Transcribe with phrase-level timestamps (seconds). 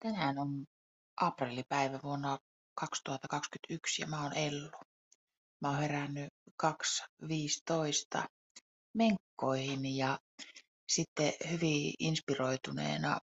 [0.00, 0.66] Tänään on
[1.16, 2.38] aprillipäivä vuonna
[2.74, 4.70] 2021 ja mä oon Ellu.
[5.60, 8.24] Mä oon herännyt 2.15
[8.94, 10.18] menkkoihin ja
[10.88, 13.18] sitten hyvin inspiroituneena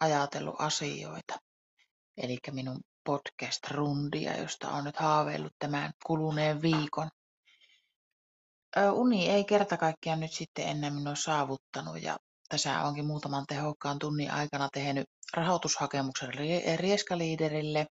[0.00, 1.34] ajatellut asioita.
[2.16, 7.10] Eli minun podcast-rundia, josta on nyt haaveillut tämän kuluneen viikon.
[8.92, 12.16] Uni ei kerta kaikkiaan nyt sitten enää minua saavuttanut ja
[12.48, 15.06] tässä onkin muutaman tehokkaan tunnin aikana tehnyt
[15.36, 16.32] rahoitushakemuksen
[16.76, 17.86] Rieskaliiderille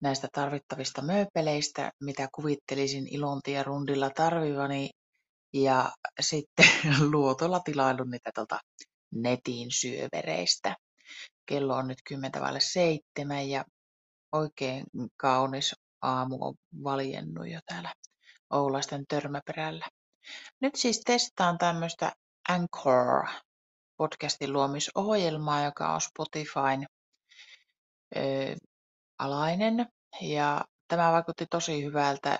[0.00, 4.90] näistä tarvittavista mööpeleistä, mitä kuvittelisin Ilontia rundilla tarvivani,
[5.52, 6.66] ja sitten
[7.12, 8.58] luotolla tilailun niitä tuolta
[9.14, 10.76] netin syövereistä.
[11.46, 13.64] Kello on nyt 10.07 ja
[14.32, 14.84] oikein
[15.16, 16.54] kaunis aamu on
[16.84, 17.94] valjennut jo täällä
[18.50, 19.86] Oulaisten törmäperällä.
[20.60, 22.12] Nyt siis testaan tämmöistä
[22.48, 23.26] Anchor
[23.96, 26.86] podcastin luomisohjelmaa, joka on Spotifyn
[28.16, 28.20] ö,
[29.18, 29.86] alainen.
[30.20, 32.38] Ja tämä vaikutti tosi hyvältä.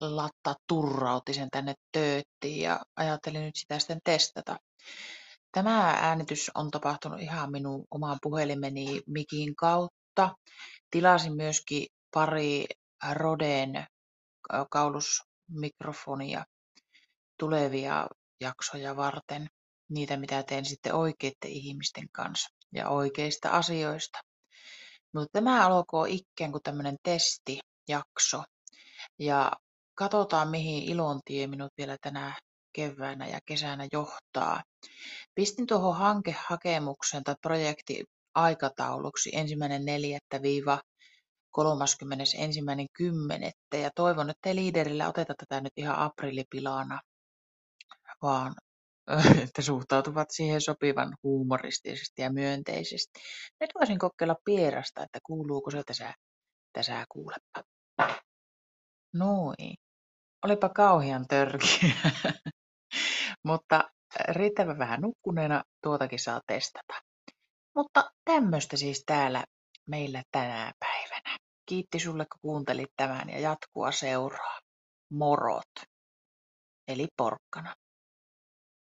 [0.00, 4.56] Latta turrautti sen tänne tööttiin ja ajattelin nyt sitä sitten testata.
[5.52, 10.34] Tämä äänitys on tapahtunut ihan minun oman puhelimeni mikin kautta.
[10.90, 12.66] Tilasin myöskin pari
[13.12, 13.86] Roden
[14.70, 16.44] kaulusmikrofonia
[17.38, 18.06] tulevia
[18.40, 19.46] jaksoja varten,
[19.88, 24.18] niitä mitä teen sitten oikeiden ihmisten kanssa ja oikeista asioista.
[25.14, 28.42] Mutta tämä alkoi ikään kuin tämmöinen testijakso
[29.18, 29.52] ja
[29.94, 32.38] katsotaan mihin ilontie minut vielä tänä
[32.72, 34.62] keväänä ja kesänä johtaa.
[35.34, 38.04] Pistin tuohon hankehakemuksen tai projekti
[38.34, 40.80] aikatauluksi ensimmäinen neljättä viiva
[41.58, 43.78] 31.10.
[43.78, 47.00] ja toivon, että liiderillä oteta tätä nyt ihan aprillipilana,
[48.22, 48.54] vaan
[49.42, 53.20] että suhtautuvat siihen sopivan huumoristisesti ja myönteisesti.
[53.60, 56.14] Nyt voisin kokeilla pierasta, että kuuluuko se tässä,
[56.72, 57.70] tässä kuulepa.
[59.14, 59.74] Noin.
[60.44, 61.94] Olipa kauhean törkiä.
[63.46, 63.90] Mutta
[64.28, 66.94] riittävän vähän nukkuneena tuotakin saa testata.
[67.76, 69.44] Mutta tämmöistä siis täällä
[69.86, 71.38] meillä tänä päivänä.
[71.66, 74.58] Kiitti sulle, kun kuuntelit tämän ja jatkua seuraa.
[75.12, 75.72] Morot.
[76.88, 77.74] Eli porkkana.